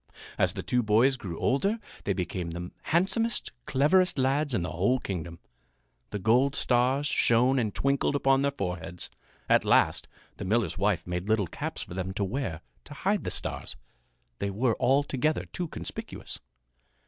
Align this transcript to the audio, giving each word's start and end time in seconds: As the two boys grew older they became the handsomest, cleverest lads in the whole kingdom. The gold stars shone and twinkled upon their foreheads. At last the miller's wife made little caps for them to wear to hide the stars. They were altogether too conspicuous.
As 0.35 0.53
the 0.53 0.63
two 0.63 0.81
boys 0.81 1.15
grew 1.15 1.37
older 1.37 1.77
they 2.05 2.13
became 2.13 2.49
the 2.49 2.71
handsomest, 2.85 3.51
cleverest 3.67 4.17
lads 4.17 4.55
in 4.55 4.63
the 4.63 4.71
whole 4.71 4.97
kingdom. 4.97 5.37
The 6.09 6.17
gold 6.17 6.55
stars 6.55 7.05
shone 7.05 7.59
and 7.59 7.71
twinkled 7.71 8.15
upon 8.15 8.41
their 8.41 8.49
foreheads. 8.49 9.11
At 9.47 9.63
last 9.63 10.07
the 10.37 10.43
miller's 10.43 10.75
wife 10.79 11.05
made 11.05 11.29
little 11.29 11.45
caps 11.45 11.83
for 11.83 11.93
them 11.93 12.13
to 12.15 12.23
wear 12.23 12.61
to 12.85 12.95
hide 12.95 13.25
the 13.25 13.29
stars. 13.29 13.75
They 14.39 14.49
were 14.49 14.75
altogether 14.81 15.45
too 15.53 15.67
conspicuous. 15.67 16.39